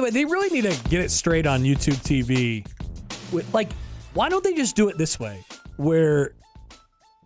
the 0.00 0.04
way, 0.04 0.10
they 0.10 0.24
really 0.24 0.48
need 0.50 0.70
to 0.70 0.88
get 0.88 1.00
it 1.00 1.10
straight 1.10 1.46
on 1.46 1.62
YouTube 1.62 1.96
TV. 2.04 2.66
With, 3.32 3.52
like, 3.54 3.70
why 4.14 4.28
don't 4.28 4.42
they 4.42 4.54
just 4.54 4.74
do 4.76 4.88
it 4.88 4.98
this 4.98 5.20
way? 5.20 5.44
Where, 5.76 6.34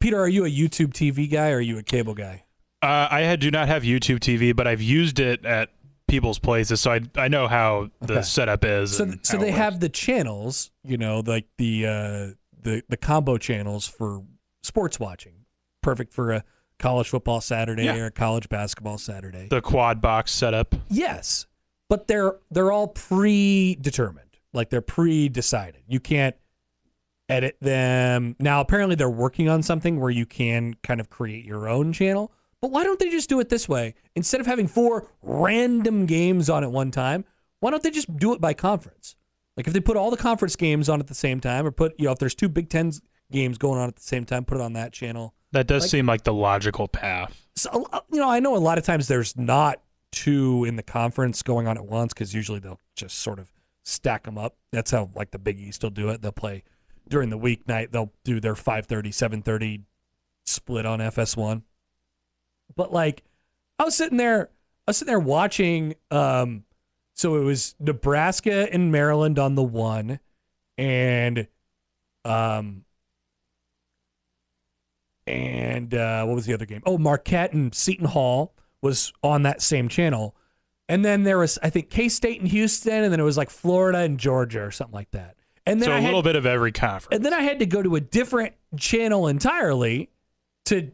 Peter, 0.00 0.18
are 0.20 0.29
you 0.29 0.45
a 0.45 0.48
YouTube 0.50 0.92
TV 0.92 1.30
guy 1.30 1.50
or 1.50 1.56
are 1.56 1.60
you 1.60 1.79
a 1.79 1.82
cable 1.82 2.14
guy? 2.14 2.45
Uh, 2.82 3.09
I 3.10 3.37
do 3.37 3.50
not 3.50 3.68
have 3.68 3.82
YouTube 3.82 4.18
TV, 4.18 4.55
but 4.55 4.66
I've 4.66 4.82
used 4.82 5.18
it 5.18 5.45
at 5.46 5.70
people's 6.06 6.38
places, 6.38 6.80
so 6.82 6.92
I 6.92 7.00
I 7.16 7.29
know 7.29 7.48
how 7.48 7.88
the 8.02 8.14
Okay. 8.14 8.23
setup 8.23 8.62
is. 8.64 8.95
So, 8.95 9.14
so 9.22 9.38
they 9.38 9.52
have 9.52 9.80
the 9.80 9.88
channels, 9.88 10.70
you 10.84 10.98
know, 10.98 11.22
like 11.25 11.46
the 11.56 11.86
uh, 11.86 11.91
the 12.61 12.82
the 12.91 12.98
combo 12.98 13.38
channels 13.38 13.86
for 13.86 14.22
sports 14.62 15.00
watching, 15.00 15.46
perfect 15.82 16.12
for 16.12 16.32
a 16.32 16.45
college 16.79 17.09
football 17.09 17.41
Saturday 17.41 17.84
Yeah. 17.86 17.96
or 17.96 18.06
a 18.06 18.11
college 18.11 18.50
basketball 18.50 18.98
Saturday. 18.98 19.48
the 19.48 19.62
quad 19.62 20.02
box 20.02 20.33
setup. 20.33 20.75
Yes, 20.91 21.47
but 21.88 22.06
they're 22.06 22.37
they're 22.51 22.73
all 22.73 22.88
predetermined. 22.88 24.20
Like 24.52 24.70
they're 24.70 24.80
pre-decided. 24.80 25.83
You 25.88 26.01
can't 26.01 26.37
edit 27.29 27.56
them. 27.61 28.37
Now 28.38 28.61
apparently 28.61 28.95
they're 28.97 29.11
working 29.11 29.48
on 29.48 29.62
something 29.62 29.98
where 30.01 30.11
you 30.11 30.27
can 30.27 30.75
kind 30.83 31.01
of 31.01 31.11
create 31.11 31.45
your 31.45 31.69
own 31.69 31.92
channel. 31.92 32.33
But 32.61 32.70
why 32.70 32.83
don't 32.84 32.98
they 32.98 33.11
just 33.11 33.28
do 33.28 33.41
it 33.41 33.48
this 33.48 33.69
way? 33.69 33.95
Instead 34.15 34.41
of 34.41 34.47
having 34.47 34.69
four 34.69 35.09
random 35.23 36.06
games 36.06 36.48
on 36.48 36.62
at 36.65 36.70
one 36.70 36.91
time, 36.91 37.25
why 37.61 37.70
don't 37.70 37.83
they 37.83 37.91
just 37.91 38.14
do 38.16 38.33
it 38.33 38.41
by 38.41 38.55
conference? 38.55 39.16
Like 39.56 39.66
if 39.66 39.73
they 39.73 39.80
put 39.80 39.97
all 39.97 40.11
the 40.11 40.16
conference 40.16 40.56
games 40.56 40.89
on 40.89 41.01
at 41.01 41.06
the 41.09 41.14
same 41.14 41.41
time 41.41 41.66
or 41.66 41.70
put, 41.70 41.95
you 41.98 42.06
know, 42.06 42.12
if 42.12 42.19
there's 42.19 42.34
two 42.34 42.48
Big 42.48 42.69
10 42.69 42.92
games 43.30 43.59
going 43.59 43.78
on 43.78 43.89
at 43.89 43.97
the 43.97 44.03
same 44.03 44.25
time, 44.25 44.45
put 44.45 44.56
it 44.59 44.61
on 44.62 44.73
that 44.75 44.92
channel 44.92 45.34
That 45.53 45.66
does 45.66 45.83
Like- 45.84 45.91
seem 45.91 46.06
like 46.06 46.25
the 46.25 46.33
logical 46.33 46.89
path. 46.89 47.47
so 47.55 47.87
uh, 47.92 48.01
you 48.12 48.19
know, 48.19 48.30
I 48.30 48.41
know 48.41 48.56
a 48.56 48.59
lot 48.59 48.78
of 48.78 48.84
times 48.84 49.09
there's 49.09 49.37
not 49.37 49.80
two 50.14 50.64
in 50.64 50.77
the 50.77 50.83
conference 50.83 51.42
going 51.42 51.66
on 51.66 51.77
at 51.77 51.84
once 51.84 52.14
because 52.14 52.33
usually 52.33 52.61
they'll 52.61 52.80
just 52.94 53.19
sort 53.19 53.41
of 53.41 53.52
stack 53.83 54.22
them 54.22 54.39
up. 54.39 54.56
That's 54.72 54.92
how 54.92 55.11
like 55.14 55.33
the 55.33 55.39
Big 55.39 55.58
East 55.58 55.83
will 55.83 55.91
do 55.91 56.08
it. 56.08 56.22
They'll 56.22 56.33
play 56.33 56.62
during 57.08 57.30
the 57.30 57.39
weeknight. 57.39 57.91
They'll 57.91 58.12
do 58.22 58.39
their 58.41 58.55
5:30, 58.55 59.12
7:30 59.12 59.83
split 60.47 60.86
on 60.86 61.00
FS1. 61.00 61.62
But 62.77 62.92
like, 62.92 63.24
I 63.78 63.84
was 63.84 63.97
sitting 63.97 64.16
there, 64.19 64.50
I 64.86 64.91
was 64.91 64.98
sitting 64.98 65.11
there 65.11 65.20
watching. 65.20 65.97
Um, 66.11 66.64
so 67.14 67.36
it 67.36 67.44
was 67.44 67.74
Nebraska 67.80 68.72
and 68.72 68.92
Maryland 68.92 69.39
on 69.39 69.56
the 69.56 69.62
one, 69.62 70.20
and 70.78 71.48
um, 72.24 72.84
and 75.27 75.92
uh, 75.92 76.24
what 76.24 76.34
was 76.36 76.46
the 76.46 76.55
other 76.55 76.67
game? 76.67 76.83
Oh, 76.86 76.98
Marquette 76.98 77.52
and 77.52 77.74
Seton 77.74 78.06
Hall 78.06 78.55
was 78.84 79.12
on 79.22 79.42
that 79.42 79.62
same 79.62 79.88
channel. 79.88 80.36
And 80.88 81.02
then 81.04 81.22
there 81.22 81.38
was, 81.38 81.58
I 81.62 81.70
think, 81.70 81.88
K 81.90 82.08
State 82.10 82.40
and 82.40 82.48
Houston, 82.48 83.02
and 83.04 83.12
then 83.12 83.18
it 83.18 83.24
was 83.24 83.38
like 83.38 83.48
Florida 83.50 84.00
and 84.00 84.18
Georgia 84.20 84.62
or 84.62 84.70
something 84.70 84.94
like 84.94 85.10
that. 85.12 85.34
And 85.66 85.80
then 85.80 85.88
So 85.88 85.92
a 85.92 86.00
had, 86.00 86.04
little 86.04 86.22
bit 86.22 86.36
of 86.36 86.44
every 86.44 86.70
conference. 86.72 87.16
and 87.16 87.24
then 87.24 87.32
I 87.32 87.40
had 87.40 87.58
to 87.60 87.66
go 87.66 87.82
to 87.82 87.96
a 87.96 88.00
different 88.00 88.52
channel 88.78 89.27
entirely 89.27 90.10
to 90.66 90.90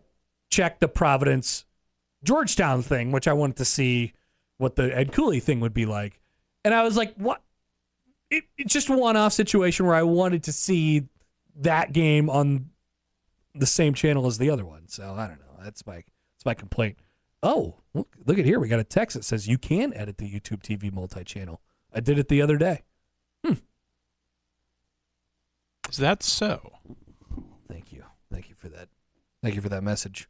check 0.48 0.78
the 0.78 0.86
Providence 0.88 1.64
Georgetown 2.22 2.82
thing, 2.82 3.10
which 3.10 3.26
I 3.26 3.32
wanted 3.32 3.56
to 3.56 3.64
see 3.64 4.12
what 4.58 4.76
the 4.76 4.96
Ed 4.96 5.10
Cooley 5.12 5.40
thing 5.40 5.58
would 5.60 5.74
be 5.74 5.86
like. 5.86 6.20
And 6.64 6.72
I 6.72 6.84
was 6.84 6.96
like, 6.96 7.14
what? 7.16 7.42
It, 8.30 8.44
it's 8.56 8.72
just 8.72 8.88
a 8.88 8.96
one 8.96 9.16
off 9.16 9.32
situation 9.32 9.86
where 9.86 9.96
I 9.96 10.04
wanted 10.04 10.44
to 10.44 10.52
see 10.52 11.08
that 11.56 11.92
game 11.92 12.30
on 12.30 12.70
the 13.56 13.66
same 13.66 13.92
channel 13.94 14.26
as 14.28 14.38
the 14.38 14.50
other 14.50 14.64
one. 14.64 14.86
So 14.86 15.14
I 15.18 15.26
don't 15.26 15.40
know. 15.40 15.64
That's 15.64 15.84
my 15.84 15.94
that's 15.96 16.44
my 16.44 16.54
complaint. 16.54 16.96
Oh, 17.42 17.76
look, 17.94 18.14
look 18.26 18.38
at 18.38 18.44
here. 18.44 18.60
We 18.60 18.68
got 18.68 18.80
a 18.80 18.84
text 18.84 19.16
that 19.16 19.24
says 19.24 19.48
you 19.48 19.58
can 19.58 19.94
edit 19.94 20.18
the 20.18 20.30
YouTube 20.30 20.62
TV 20.62 20.92
multi 20.92 21.24
channel. 21.24 21.60
I 21.92 22.00
did 22.00 22.18
it 22.18 22.28
the 22.28 22.42
other 22.42 22.56
day. 22.56 22.82
Is 25.90 25.96
that 25.96 26.22
so? 26.22 26.72
Thank 27.68 27.92
you. 27.92 28.04
Thank 28.32 28.48
you 28.48 28.54
for 28.54 28.68
that. 28.68 28.88
Thank 29.42 29.56
you 29.56 29.60
for 29.60 29.70
that 29.70 29.82
message. 29.82 30.28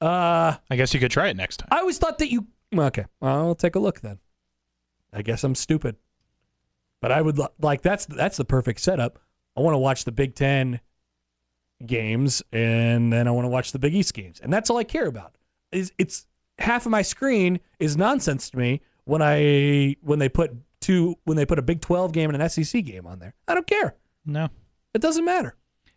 Uh 0.00 0.56
I 0.70 0.76
guess 0.76 0.92
you 0.92 1.00
could 1.00 1.10
try 1.10 1.28
it 1.28 1.36
next 1.36 1.58
time. 1.58 1.68
I 1.70 1.78
always 1.78 1.98
thought 1.98 2.18
that 2.18 2.30
you 2.30 2.46
Okay, 2.76 3.04
I'll 3.22 3.54
take 3.54 3.74
a 3.76 3.78
look 3.78 4.00
then. 4.00 4.18
I 5.12 5.22
guess 5.22 5.42
I'm 5.42 5.54
stupid. 5.54 5.96
But 7.00 7.12
I 7.12 7.22
would 7.22 7.38
li- 7.38 7.48
like 7.60 7.82
that's 7.82 8.04
that's 8.06 8.36
the 8.36 8.44
perfect 8.44 8.80
setup. 8.80 9.18
I 9.56 9.60
want 9.62 9.74
to 9.74 9.78
watch 9.78 10.04
the 10.04 10.12
Big 10.12 10.34
10 10.34 10.80
games 11.86 12.42
and 12.52 13.10
then 13.12 13.26
I 13.26 13.30
want 13.30 13.46
to 13.46 13.50
watch 13.50 13.72
the 13.72 13.78
Big 13.78 13.94
East 13.94 14.12
games. 14.12 14.38
And 14.40 14.52
that's 14.52 14.68
all 14.68 14.76
I 14.76 14.84
care 14.84 15.06
about. 15.06 15.36
Is 15.72 15.92
it's 15.98 16.26
half 16.60 16.86
of 16.86 16.92
my 16.92 17.02
screen 17.02 17.60
is 17.78 17.96
nonsense 17.96 18.50
to 18.50 18.58
me 18.58 18.82
when 19.04 19.22
I 19.22 19.96
when 20.02 20.18
they 20.18 20.28
put 20.28 20.52
two 20.80 21.16
when 21.24 21.36
they 21.36 21.46
put 21.46 21.58
a 21.58 21.62
Big 21.62 21.80
12 21.80 22.12
game 22.12 22.30
and 22.30 22.40
an 22.40 22.48
SEC 22.48 22.84
game 22.84 23.06
on 23.06 23.18
there. 23.18 23.34
I 23.48 23.54
don't 23.54 23.66
care. 23.66 23.96
No. 24.24 24.48
It 24.94 25.02
doesn't 25.02 25.24
matter. 25.24 25.56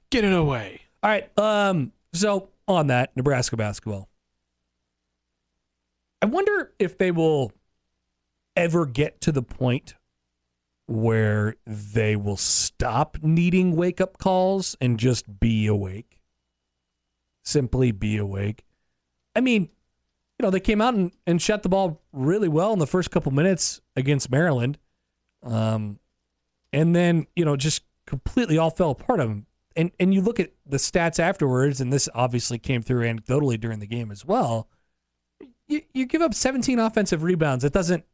Get 0.09 0.23
it 0.23 0.33
away. 0.33 0.81
All 1.01 1.09
right. 1.09 1.37
Um. 1.37 1.91
So 2.13 2.49
on 2.67 2.87
that 2.87 3.15
Nebraska 3.15 3.57
basketball, 3.57 4.09
I 6.21 6.25
wonder 6.27 6.73
if 6.79 6.97
they 6.97 7.11
will 7.11 7.51
ever 8.55 8.85
get 8.85 9.19
to 9.21 9.31
the 9.31 9.41
point 9.41 9.95
where 10.85 11.55
they 11.65 12.15
will 12.15 12.37
stop 12.37 13.17
needing 13.21 13.75
wake 13.75 13.99
up 13.99 14.17
calls 14.17 14.75
and 14.79 14.99
just 14.99 15.39
be 15.39 15.65
awake. 15.65 16.19
Simply 17.43 17.91
be 17.91 18.17
awake. 18.17 18.63
I 19.35 19.41
mean, 19.41 19.69
you 20.39 20.43
know, 20.43 20.49
they 20.49 20.59
came 20.59 20.81
out 20.81 20.93
and, 20.93 21.11
and 21.27 21.41
shot 21.41 21.63
the 21.63 21.69
ball 21.69 22.01
really 22.11 22.49
well 22.49 22.73
in 22.73 22.79
the 22.79 22.87
first 22.87 23.11
couple 23.11 23.31
minutes 23.31 23.81
against 23.95 24.31
Maryland. 24.31 24.77
Um, 25.43 25.99
and 26.71 26.95
then, 26.95 27.27
you 27.35 27.45
know, 27.45 27.55
just 27.55 27.83
completely 28.07 28.57
all 28.57 28.71
fell 28.71 28.91
apart 28.91 29.19
on 29.19 29.27
them. 29.27 29.45
And 29.75 29.91
and 29.99 30.13
you 30.13 30.21
look 30.21 30.39
at 30.39 30.51
the 30.67 30.77
stats 30.77 31.19
afterwards, 31.19 31.81
and 31.81 31.91
this 31.91 32.07
obviously 32.13 32.59
came 32.59 32.83
through 32.83 33.07
anecdotally 33.07 33.59
during 33.59 33.79
the 33.79 33.87
game 33.87 34.11
as 34.11 34.23
well. 34.23 34.67
You 35.67 35.81
you 35.93 36.05
give 36.05 36.21
up 36.21 36.35
17 36.35 36.77
offensive 36.77 37.23
rebounds. 37.23 37.63
It 37.63 37.73
doesn't 37.73 38.05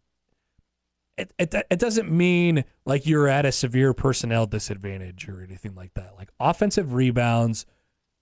it, 1.19 1.33
it, 1.37 1.53
it 1.69 1.79
doesn't 1.79 2.09
mean 2.09 2.63
like 2.85 3.05
you're 3.05 3.27
at 3.27 3.45
a 3.45 3.51
severe 3.51 3.93
personnel 3.93 4.45
disadvantage 4.45 5.27
or 5.27 5.43
anything 5.43 5.75
like 5.75 5.93
that. 5.95 6.13
Like 6.17 6.29
offensive 6.39 6.93
rebounds, 6.93 7.65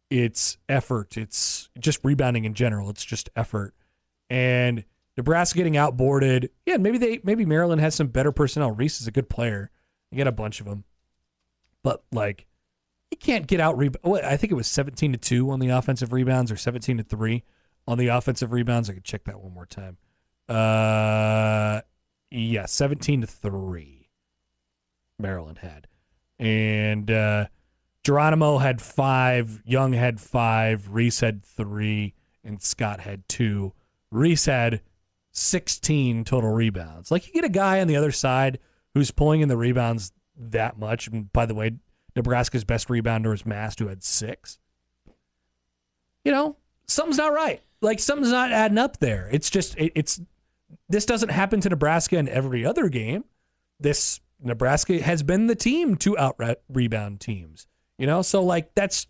it's 0.10 0.58
effort. 0.68 1.16
It's 1.16 1.70
just 1.78 2.00
rebounding 2.04 2.46
in 2.46 2.56
general. 2.56 2.90
It's 2.90 3.06
just 3.06 3.30
effort. 3.36 3.76
And 4.30 4.84
Nebraska 5.16 5.58
getting 5.58 5.74
outboarded. 5.74 6.50
Yeah, 6.66 6.78
maybe 6.78 6.98
they 6.98 7.20
maybe 7.24 7.46
Maryland 7.46 7.82
has 7.82 7.96
some 7.96 8.08
better 8.08 8.32
personnel. 8.32 8.72
Reese 8.72 9.02
is 9.02 9.08
a 9.08 9.12
good 9.12 9.30
player. 9.30 9.72
You 10.12 10.18
get 10.18 10.28
a 10.28 10.32
bunch 10.32 10.60
of 10.60 10.66
them, 10.68 10.84
but 11.84 12.04
like 12.12 12.46
you 13.12 13.18
can't 13.18 13.48
get 13.48 13.60
out. 13.60 13.78
What, 14.04 14.24
I 14.24 14.38
think 14.38 14.52
it 14.52 14.56
was 14.56 14.68
seventeen 14.68 15.12
to 15.14 15.18
two 15.18 15.50
on 15.50 15.60
the 15.60 15.70
offensive 15.70 16.14
rebounds, 16.14 16.52
or 16.52 16.58
seventeen 16.58 16.98
to 16.98 17.04
three 17.04 17.44
on 17.88 17.98
the 17.98 18.08
offensive 18.08 18.52
rebounds. 18.52 18.90
I 18.90 18.94
could 18.94 19.04
check 19.04 19.24
that 19.26 19.42
one 19.42 19.54
more 19.54 19.66
time. 19.66 19.98
Uh, 20.48 21.82
yeah, 22.30 22.66
seventeen 22.66 23.22
to 23.22 23.28
three. 23.28 24.10
Maryland 25.20 25.58
had, 25.58 25.88
and 26.38 27.10
uh, 27.10 27.46
Geronimo 28.04 28.60
had 28.60 28.82
five. 28.82 29.64
Young 29.66 29.94
had 29.94 30.20
five. 30.20 30.90
Reese 30.90 31.22
had 31.22 31.44
three, 31.44 32.14
and 32.44 32.62
Scott 32.62 33.00
had 33.00 33.28
two. 33.28 33.74
Reese 34.12 34.46
had 34.46 34.82
16 35.32 36.24
total 36.24 36.52
rebounds. 36.52 37.12
Like 37.12 37.28
you 37.28 37.34
get 37.34 37.44
a 37.44 37.50
guy 37.50 37.82
on 37.82 37.88
the 37.88 37.96
other 37.96 38.12
side 38.12 38.60
who's 38.94 39.12
pulling 39.12 39.42
in 39.42 39.50
the 39.50 39.58
rebounds 39.58 40.12
that 40.38 40.78
much. 40.78 41.08
And 41.08 41.32
by 41.32 41.46
the 41.46 41.56
way, 41.56 41.72
Nebraska's 42.16 42.64
best 42.64 42.88
rebounder 42.88 43.34
is 43.34 43.46
Mast, 43.46 43.80
who 43.80 43.88
had 43.88 44.04
six. 44.04 44.60
You 46.26 46.32
know, 46.32 46.58
something's 46.88 47.18
not 47.18 47.34
right. 47.34 47.62
Like 47.82 48.00
something's 48.00 48.32
not 48.32 48.52
adding 48.52 48.78
up 48.80 48.98
there. 48.98 49.30
It's 49.32 49.50
just 49.50 49.78
it, 49.78 49.92
it's 49.96 50.20
this 50.90 51.06
doesn't 51.06 51.30
happen 51.30 51.62
to 51.62 51.70
Nebraska 51.70 52.18
in 52.18 52.28
every 52.28 52.66
other 52.66 52.90
game. 52.90 53.24
This 53.80 54.20
Nebraska 54.42 55.00
has 55.02 55.24
been 55.24 55.48
the 55.48 55.56
team 55.56 55.96
to 55.98 56.18
out 56.18 56.42
rebound 56.70 57.20
teams. 57.20 57.68
You 57.98 58.08
know, 58.08 58.22
so 58.22 58.44
like 58.44 58.74
that's. 58.76 59.08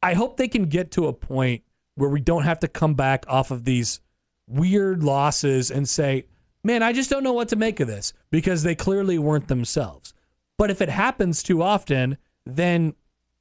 I 0.00 0.14
hope 0.14 0.36
they 0.36 0.46
can 0.46 0.66
get 0.66 0.92
to 0.92 1.08
a 1.08 1.12
point 1.12 1.62
where 1.98 2.08
we 2.08 2.20
don't 2.20 2.44
have 2.44 2.60
to 2.60 2.68
come 2.68 2.94
back 2.94 3.24
off 3.28 3.50
of 3.50 3.64
these 3.64 4.00
weird 4.46 5.02
losses 5.02 5.70
and 5.70 5.88
say, 5.88 6.26
man, 6.62 6.82
I 6.82 6.92
just 6.92 7.10
don't 7.10 7.24
know 7.24 7.32
what 7.32 7.48
to 7.48 7.56
make 7.56 7.80
of 7.80 7.88
this 7.88 8.12
because 8.30 8.62
they 8.62 8.74
clearly 8.74 9.18
weren't 9.18 9.48
themselves. 9.48 10.14
But 10.56 10.70
if 10.70 10.80
it 10.80 10.88
happens 10.88 11.42
too 11.42 11.60
often, 11.62 12.16
then, 12.46 12.94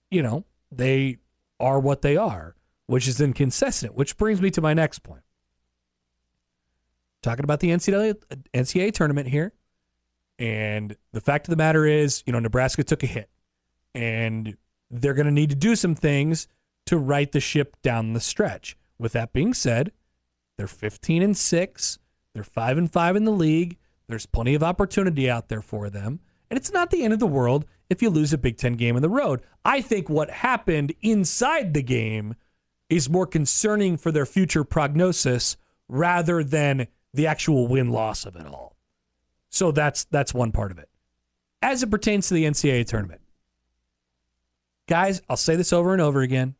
you 0.09 0.24
know, 0.24 0.44
they 0.71 1.18
are 1.59 1.80
what 1.80 2.01
they 2.01 2.18
are, 2.18 2.56
which 2.88 3.07
is 3.07 3.21
inconsistent, 3.21 3.95
which 3.95 4.18
brings 4.18 4.42
me 4.42 4.50
to 4.51 4.62
my 4.62 4.74
next 4.74 5.00
point. 5.00 5.24
Talking 7.21 7.44
about 7.44 7.60
the 7.60 7.69
NCAA, 7.69 8.15
NCAA 8.53 8.92
tournament 8.94 9.27
here. 9.27 9.53
And 10.39 10.95
the 11.13 11.21
fact 11.21 11.48
of 11.48 11.51
the 11.51 11.57
matter 11.57 11.86
is, 11.86 12.24
you 12.25 12.33
know, 12.33 12.39
Nebraska 12.39 12.83
took 12.83 13.03
a 13.03 13.07
hit 13.07 13.30
and 13.94 14.57
they're 14.89 15.15
going 15.15 15.25
to 15.25 15.31
need 15.31 15.50
to 15.50 15.56
do 15.56 15.75
some 15.75 15.95
things 15.95 16.48
to 16.88 16.98
right 16.98 17.31
the 17.31 17.39
ship 17.39 17.78
down 17.81 18.13
the 18.13 18.19
stretch. 18.19 18.78
With 19.00 19.13
that 19.13 19.34
being 19.34 19.54
said, 19.54 19.92
they're 20.57 20.68
15 20.68 21.22
and 21.22 21.38
6. 21.38 22.00
They're 22.34 22.44
5 22.44 22.78
and 22.78 22.92
5 22.92 23.16
in 23.16 23.25
the 23.25 23.31
league. 23.31 23.78
There's 24.07 24.25
plenty 24.25 24.56
of 24.56 24.63
opportunity 24.63 25.30
out 25.30 25.50
there 25.50 25.62
for 25.62 25.89
them. 25.89 26.19
And 26.50 26.57
it's 26.57 26.72
not 26.72 26.92
the 26.92 27.04
end 27.04 27.13
of 27.13 27.19
the 27.19 27.28
world 27.28 27.66
if 27.89 28.01
you 28.01 28.10
lose 28.10 28.34
a 28.34 28.38
Big 28.38 28.57
Ten 28.57 28.74
game 28.74 28.95
on 28.95 29.01
the 29.01 29.10
road. 29.10 29.42
I 29.66 29.81
think 29.81 30.10
what 30.10 30.30
happened 30.30 30.94
inside 31.01 31.74
the 31.74 31.84
game 31.84 32.36
is 32.89 33.10
more 33.10 33.28
concerning 33.28 33.98
for 33.98 34.12
their 34.12 34.25
future 34.25 34.63
prognosis 34.63 35.57
rather 35.89 36.44
than 36.44 36.88
the 37.13 37.28
actual 37.28 37.68
win 37.68 37.89
loss 37.89 38.25
of 38.25 38.36
it 38.36 38.45
all. 38.45 38.75
So 39.50 39.72
that's 39.72 40.06
that's 40.06 40.34
one 40.34 40.51
part 40.51 40.72
of 40.72 40.80
it. 40.80 40.89
As 41.62 41.84
it 41.84 41.92
pertains 41.92 42.28
to 42.28 42.34
the 42.34 42.45
NCAA 42.45 42.86
tournament, 42.86 43.22
guys, 44.88 45.22
I'll 45.30 45.38
say 45.38 45.56
this 45.56 45.74
over 45.74 45.94
and 45.94 46.01
over 46.01 46.22
again, 46.22 46.56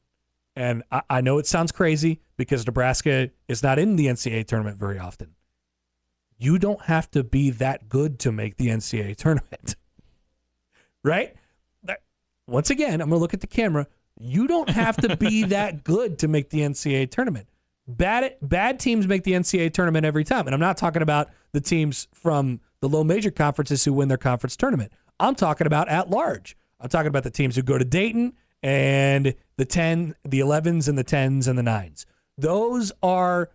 and 0.58 0.84
I, 0.92 1.02
I 1.10 1.22
know 1.22 1.38
it 1.38 1.46
sounds 1.46 1.72
crazy 1.72 2.20
because 2.36 2.66
Nebraska 2.66 3.30
is 3.48 3.62
not 3.62 3.78
in 3.78 3.96
the 3.96 4.08
NCAA 4.08 4.48
tournament 4.48 4.78
very 4.78 4.98
often. 4.98 5.36
You 6.40 6.58
don't 6.58 6.82
have 6.82 7.10
to 7.12 7.24
be 7.24 7.52
that 7.52 7.88
good 7.88 8.20
to 8.20 8.32
make 8.32 8.58
the 8.58 8.68
NCAA 8.68 9.16
tournament, 9.16 9.76
right? 11.04 11.36
Once 12.48 12.70
again, 12.70 13.02
I'm 13.02 13.10
going 13.10 13.20
to 13.20 13.22
look 13.22 13.34
at 13.34 13.42
the 13.42 13.48
camera. 13.48 13.88
You 14.20 14.48
don't 14.48 14.70
have 14.70 14.98
to 14.98 15.18
be 15.18 15.44
that 15.56 15.84
good 15.84 16.18
to 16.20 16.28
make 16.28 16.50
the 16.50 16.62
NCAA 16.62 17.12
tournament. 17.12 17.48
Bad 17.88 18.36
bad 18.42 18.80
teams 18.80 19.08
make 19.08 19.24
the 19.24 19.32
NCAA 19.32 19.74
tournament 19.74 20.06
every 20.06 20.24
time, 20.24 20.46
and 20.48 20.54
I'm 20.54 20.60
not 20.60 20.76
talking 20.76 21.02
about 21.02 21.30
the 21.54 21.62
teams 21.62 22.08
from 22.14 22.60
the 22.82 22.90
low 22.90 23.04
major 23.04 23.32
conferences 23.32 23.86
who 23.86 23.94
win 23.94 24.08
their 24.08 24.18
conference 24.18 24.58
tournament. 24.58 24.92
I'm 25.20 25.36
talking 25.36 25.68
about 25.68 25.88
at 25.88 26.10
large. 26.10 26.58
I'm 26.82 26.90
talking 26.90 27.08
about 27.08 27.24
the 27.24 27.32
teams 27.32 27.56
who 27.56 27.62
go 27.62 27.78
to 27.78 27.86
Dayton 27.86 28.34
and 28.68 29.34
the 29.56 29.64
10, 29.64 30.14
the 30.26 30.42
11s 30.42 30.90
and 30.90 30.98
the 30.98 31.04
10s 31.04 31.48
and 31.48 31.58
the 31.58 31.64
9s. 31.64 32.06
Those 32.38 32.92
are 33.02 33.50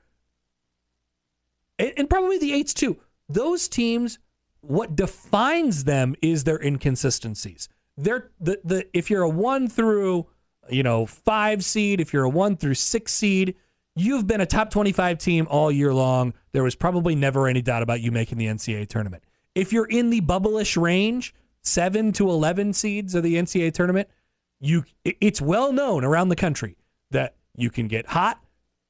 and 1.78 2.08
probably 2.08 2.38
the 2.38 2.52
8s 2.52 2.72
too. 2.72 2.96
Those 3.28 3.68
teams 3.68 4.18
what 4.62 4.96
defines 4.96 5.84
them 5.84 6.14
is 6.22 6.44
their 6.44 6.58
inconsistencies. 6.62 7.68
They're 7.98 8.30
the, 8.40 8.58
the 8.64 8.86
if 8.94 9.10
you're 9.10 9.22
a 9.22 9.28
1 9.28 9.68
through, 9.68 10.28
you 10.70 10.82
know, 10.82 11.04
5 11.04 11.62
seed, 11.62 12.00
if 12.00 12.14
you're 12.14 12.24
a 12.24 12.30
1 12.30 12.56
through 12.56 12.74
6 12.74 13.12
seed, 13.12 13.54
you've 13.94 14.26
been 14.26 14.40
a 14.40 14.46
top 14.46 14.70
25 14.70 15.18
team 15.18 15.46
all 15.50 15.70
year 15.70 15.92
long. 15.92 16.32
There 16.52 16.62
was 16.62 16.74
probably 16.74 17.14
never 17.14 17.48
any 17.48 17.60
doubt 17.60 17.82
about 17.82 18.00
you 18.00 18.12
making 18.12 18.38
the 18.38 18.46
NCAA 18.46 18.88
tournament. 18.88 19.24
If 19.54 19.74
you're 19.74 19.84
in 19.84 20.08
the 20.08 20.22
bubblish 20.22 20.80
range, 20.80 21.34
7 21.60 22.12
to 22.12 22.30
11 22.30 22.72
seeds 22.72 23.14
of 23.14 23.22
the 23.22 23.34
NCAA 23.34 23.74
tournament, 23.74 24.08
you 24.62 24.84
it's 25.04 25.40
well 25.40 25.72
known 25.72 26.04
around 26.04 26.28
the 26.28 26.36
country 26.36 26.76
that 27.10 27.34
you 27.54 27.68
can 27.68 27.88
get 27.88 28.06
hot, 28.06 28.40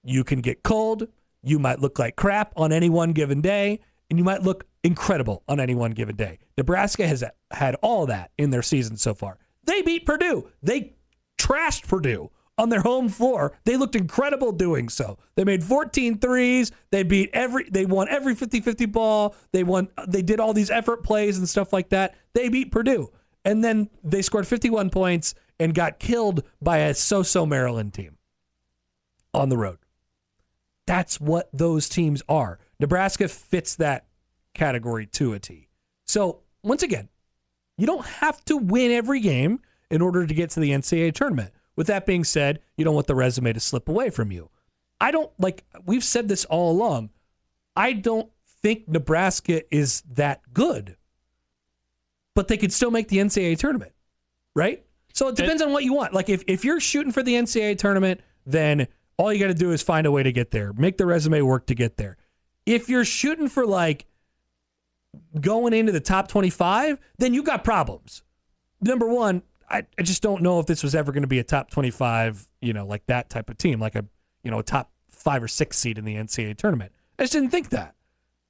you 0.04 0.22
can 0.22 0.40
get 0.40 0.62
cold, 0.62 1.08
you 1.42 1.58
might 1.58 1.80
look 1.80 1.98
like 1.98 2.14
crap 2.14 2.52
on 2.56 2.72
any 2.72 2.90
one 2.90 3.12
given 3.12 3.40
day, 3.40 3.80
and 4.10 4.18
you 4.18 4.24
might 4.24 4.42
look 4.42 4.66
incredible 4.84 5.42
on 5.48 5.58
any 5.58 5.74
one 5.74 5.92
given 5.92 6.14
day. 6.14 6.38
Nebraska 6.56 7.08
has 7.08 7.24
had 7.50 7.74
all 7.76 8.06
that 8.06 8.30
in 8.38 8.50
their 8.50 8.62
season 8.62 8.96
so 8.96 9.14
far. 9.14 9.38
They 9.64 9.82
beat 9.82 10.04
Purdue. 10.06 10.50
They 10.62 10.94
trashed 11.38 11.88
Purdue 11.88 12.30
on 12.58 12.68
their 12.68 12.82
home 12.82 13.08
floor. 13.08 13.56
They 13.64 13.76
looked 13.76 13.96
incredible 13.96 14.52
doing 14.52 14.88
so. 14.88 15.18
They 15.36 15.44
made 15.44 15.64
14 15.64 16.18
threes. 16.18 16.70
They 16.90 17.02
beat 17.02 17.30
every 17.32 17.68
they 17.70 17.86
won 17.86 18.08
every 18.08 18.36
50-50 18.36 18.92
ball. 18.92 19.34
They 19.52 19.64
won 19.64 19.88
they 20.06 20.22
did 20.22 20.38
all 20.38 20.52
these 20.52 20.70
effort 20.70 21.02
plays 21.02 21.38
and 21.38 21.48
stuff 21.48 21.72
like 21.72 21.88
that. 21.88 22.14
They 22.34 22.50
beat 22.50 22.70
Purdue. 22.70 23.10
And 23.44 23.64
then 23.64 23.90
they 24.04 24.22
scored 24.22 24.46
51 24.46 24.90
points 24.90 25.34
and 25.58 25.74
got 25.74 25.98
killed 25.98 26.42
by 26.60 26.78
a 26.78 26.94
so-so 26.94 27.46
Maryland 27.46 27.94
team 27.94 28.18
on 29.34 29.48
the 29.48 29.56
road. 29.56 29.78
That's 30.86 31.20
what 31.20 31.48
those 31.52 31.88
teams 31.88 32.22
are. 32.28 32.58
Nebraska 32.80 33.28
fits 33.28 33.76
that 33.76 34.06
category 34.54 35.06
to 35.06 35.32
a 35.32 35.38
T. 35.38 35.68
So, 36.04 36.40
once 36.62 36.82
again, 36.82 37.08
you 37.78 37.86
don't 37.86 38.04
have 38.04 38.44
to 38.46 38.56
win 38.56 38.90
every 38.90 39.20
game 39.20 39.60
in 39.90 40.02
order 40.02 40.26
to 40.26 40.34
get 40.34 40.50
to 40.50 40.60
the 40.60 40.70
NCAA 40.70 41.14
tournament. 41.14 41.52
With 41.76 41.86
that 41.86 42.06
being 42.06 42.24
said, 42.24 42.60
you 42.76 42.84
don't 42.84 42.94
want 42.94 43.06
the 43.06 43.14
resume 43.14 43.52
to 43.52 43.60
slip 43.60 43.88
away 43.88 44.10
from 44.10 44.30
you. 44.30 44.50
I 45.00 45.10
don't 45.10 45.30
like, 45.38 45.64
we've 45.84 46.04
said 46.04 46.28
this 46.28 46.44
all 46.44 46.70
along. 46.70 47.10
I 47.74 47.92
don't 47.92 48.30
think 48.62 48.88
Nebraska 48.88 49.62
is 49.74 50.02
that 50.12 50.40
good, 50.52 50.96
but 52.34 52.48
they 52.48 52.56
could 52.56 52.72
still 52.72 52.90
make 52.90 53.08
the 53.08 53.18
NCAA 53.18 53.58
tournament, 53.58 53.92
right? 54.54 54.84
So 55.12 55.28
it 55.28 55.36
depends 55.36 55.62
on 55.62 55.72
what 55.72 55.84
you 55.84 55.92
want. 55.92 56.14
Like 56.14 56.28
if, 56.28 56.42
if 56.46 56.64
you're 56.64 56.80
shooting 56.80 57.12
for 57.12 57.22
the 57.22 57.34
NCAA 57.34 57.78
tournament, 57.78 58.20
then 58.46 58.88
all 59.16 59.32
you 59.32 59.38
got 59.38 59.48
to 59.48 59.54
do 59.54 59.72
is 59.72 59.82
find 59.82 60.06
a 60.06 60.10
way 60.10 60.22
to 60.22 60.32
get 60.32 60.50
there, 60.50 60.72
make 60.72 60.96
the 60.96 61.06
resume 61.06 61.42
work 61.42 61.66
to 61.66 61.74
get 61.74 61.96
there. 61.96 62.16
If 62.66 62.88
you're 62.88 63.04
shooting 63.04 63.48
for 63.48 63.66
like 63.66 64.06
going 65.40 65.74
into 65.74 65.92
the 65.92 66.00
top 66.00 66.28
25, 66.28 66.98
then 67.18 67.34
you 67.34 67.42
got 67.42 67.64
problems. 67.64 68.22
Number 68.80 69.06
one, 69.06 69.42
I, 69.68 69.84
I 69.98 70.02
just 70.02 70.22
don't 70.22 70.42
know 70.42 70.58
if 70.60 70.66
this 70.66 70.82
was 70.82 70.94
ever 70.94 71.12
going 71.12 71.22
to 71.22 71.28
be 71.28 71.38
a 71.38 71.44
top 71.44 71.70
25, 71.70 72.48
you 72.60 72.72
know, 72.72 72.86
like 72.86 73.06
that 73.06 73.30
type 73.30 73.48
of 73.50 73.58
team, 73.58 73.80
like 73.80 73.94
a, 73.94 74.04
you 74.42 74.50
know, 74.50 74.58
a 74.58 74.62
top 74.62 74.90
five 75.10 75.42
or 75.42 75.48
six 75.48 75.78
seed 75.78 75.98
in 75.98 76.04
the 76.04 76.16
NCAA 76.16 76.56
tournament. 76.56 76.92
I 77.18 77.24
just 77.24 77.32
didn't 77.32 77.50
think 77.50 77.70
that. 77.70 77.94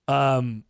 Um, 0.09 0.65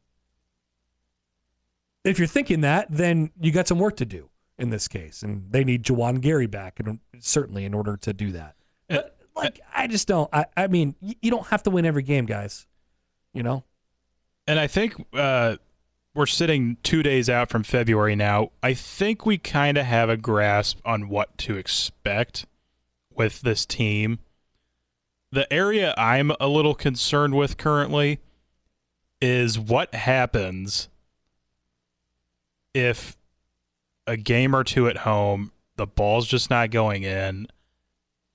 if 2.04 2.18
you're 2.18 2.28
thinking 2.28 2.62
that, 2.62 2.88
then 2.90 3.30
you 3.40 3.52
got 3.52 3.68
some 3.68 3.78
work 3.78 3.96
to 3.96 4.04
do 4.04 4.28
in 4.62 4.70
this 4.70 4.86
case, 4.86 5.24
and 5.24 5.44
they 5.50 5.64
need 5.64 5.82
Juwan 5.82 6.20
Gary 6.20 6.46
back, 6.46 6.78
and 6.78 7.00
certainly 7.18 7.64
in 7.64 7.74
order 7.74 7.96
to 7.96 8.12
do 8.12 8.30
that. 8.30 8.54
But 8.88 9.18
like, 9.34 9.60
I 9.74 9.88
just 9.88 10.06
don't. 10.06 10.30
I, 10.32 10.46
I 10.56 10.68
mean, 10.68 10.94
you 11.00 11.30
don't 11.32 11.48
have 11.48 11.64
to 11.64 11.70
win 11.70 11.84
every 11.84 12.04
game, 12.04 12.26
guys. 12.26 12.66
You 13.34 13.42
know. 13.42 13.64
And 14.46 14.60
I 14.60 14.68
think 14.68 14.94
uh, 15.12 15.56
we're 16.14 16.26
sitting 16.26 16.76
two 16.84 17.02
days 17.02 17.28
out 17.28 17.50
from 17.50 17.64
February 17.64 18.14
now. 18.14 18.52
I 18.62 18.72
think 18.74 19.26
we 19.26 19.36
kind 19.36 19.76
of 19.76 19.84
have 19.84 20.08
a 20.08 20.16
grasp 20.16 20.78
on 20.84 21.08
what 21.08 21.36
to 21.38 21.56
expect 21.56 22.46
with 23.12 23.40
this 23.40 23.66
team. 23.66 24.20
The 25.32 25.52
area 25.52 25.92
I'm 25.96 26.30
a 26.38 26.46
little 26.46 26.74
concerned 26.74 27.34
with 27.34 27.56
currently 27.56 28.20
is 29.20 29.58
what 29.58 29.92
happens 29.94 30.88
if 32.74 33.16
a 34.06 34.16
game 34.16 34.54
or 34.54 34.64
two 34.64 34.88
at 34.88 34.98
home, 34.98 35.52
the 35.76 35.86
ball's 35.86 36.26
just 36.26 36.50
not 36.50 36.70
going 36.70 37.02
in, 37.02 37.46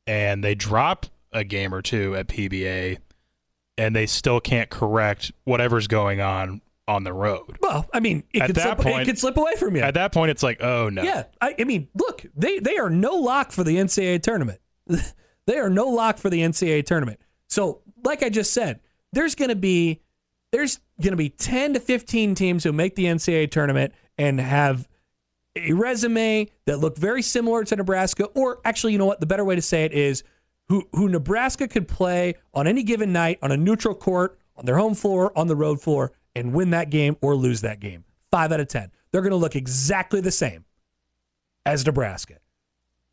and 0.05 0.43
they 0.43 0.55
drop 0.55 1.05
a 1.31 1.43
game 1.43 1.73
or 1.73 1.81
two 1.81 2.15
at 2.15 2.27
PBA, 2.27 2.97
and 3.77 3.95
they 3.95 4.05
still 4.05 4.39
can't 4.39 4.69
correct 4.69 5.31
whatever's 5.43 5.87
going 5.87 6.21
on 6.21 6.61
on 6.87 7.03
the 7.03 7.13
road. 7.13 7.57
Well, 7.61 7.87
I 7.93 7.99
mean, 7.99 8.23
it, 8.33 8.41
At 8.41 8.47
could, 8.47 8.55
that 8.55 8.63
slip, 8.63 8.77
point- 8.79 9.01
it 9.01 9.05
could 9.05 9.19
slip 9.19 9.37
away 9.37 9.55
from 9.55 9.75
you. 9.75 9.81
At 9.81 9.95
that 9.95 10.13
point, 10.13 10.31
it's 10.31 10.43
like, 10.43 10.61
oh 10.63 10.89
no. 10.89 11.03
Yeah, 11.03 11.23
I, 11.41 11.55
I 11.59 11.63
mean, 11.65 11.89
look, 11.95 12.25
they 12.35 12.59
they 12.59 12.77
are 12.77 12.89
no 12.89 13.15
lock 13.15 13.51
for 13.51 13.63
the 13.63 13.75
NCAA 13.75 14.21
tournament. 14.23 14.59
they 15.45 15.57
are 15.57 15.69
no 15.69 15.87
lock 15.87 16.17
for 16.17 16.29
the 16.29 16.41
NCAA 16.41 16.85
tournament. 16.85 17.19
So, 17.49 17.81
like 18.03 18.23
I 18.23 18.29
just 18.29 18.53
said, 18.53 18.79
there's 19.13 19.35
going 19.35 19.49
to 19.49 19.55
be 19.55 20.01
there's 20.51 20.79
going 21.01 21.11
to 21.11 21.17
be 21.17 21.29
10 21.29 21.73
to 21.73 21.79
15 21.79 22.35
teams 22.35 22.63
who 22.63 22.71
make 22.71 22.95
the 22.95 23.05
NCAA 23.05 23.51
tournament 23.51 23.93
and 24.17 24.39
have 24.39 24.87
a 25.57 25.73
resume 25.73 26.49
that 26.65 26.79
looked 26.79 26.97
very 26.97 27.21
similar 27.21 27.63
to 27.63 27.75
Nebraska 27.75 28.25
or 28.35 28.59
actually, 28.65 28.93
you 28.93 28.99
know 28.99 29.05
what, 29.05 29.19
the 29.19 29.25
better 29.25 29.45
way 29.45 29.55
to 29.55 29.61
say 29.61 29.85
it 29.85 29.93
is 29.93 30.23
who 30.69 30.87
who 30.93 31.07
Nebraska 31.09 31.67
could 31.67 31.87
play 31.87 32.35
on 32.53 32.67
any 32.67 32.83
given 32.83 33.13
night 33.13 33.39
on 33.41 33.51
a 33.51 33.57
neutral 33.57 33.95
court, 33.95 34.37
on 34.55 34.65
their 34.65 34.77
home 34.77 34.95
floor, 34.95 35.37
on 35.37 35.47
the 35.47 35.55
road 35.55 35.81
floor 35.81 36.11
and 36.35 36.53
win 36.53 36.69
that 36.71 36.89
game 36.89 37.17
or 37.21 37.35
lose 37.35 37.61
that 37.61 37.79
game. 37.79 38.03
5 38.31 38.51
out 38.51 38.59
of 38.59 38.67
10. 38.67 38.91
They're 39.11 39.21
going 39.21 39.31
to 39.31 39.37
look 39.37 39.55
exactly 39.55 40.21
the 40.21 40.31
same 40.31 40.65
as 41.65 41.85
Nebraska. 41.85 42.35